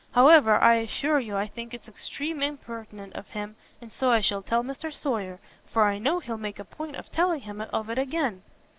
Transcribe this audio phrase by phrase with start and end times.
[0.13, 4.41] However, I assure you I think it's extreme impertinent of him, and so I shall
[4.41, 7.99] tell Mr Sawyer, for I know he'll make a point of telling him of it
[7.99, 8.41] again."